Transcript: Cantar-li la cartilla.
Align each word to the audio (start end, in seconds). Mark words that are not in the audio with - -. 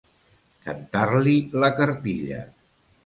Cantar-li 0.69 1.35
la 1.65 1.71
cartilla. 1.81 2.41